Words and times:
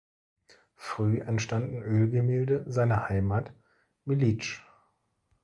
Früh 0.77 1.19
entstanden 1.21 1.83
Ölgemälde 1.83 2.65
seiner 2.65 3.07
Heimat 3.07 3.53
Militsch. 4.03 4.63